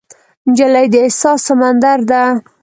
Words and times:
نجلۍ 0.49 0.85
د 0.93 0.95
احساس 1.05 1.39
سمندر 1.49 1.99
ده. 2.09 2.23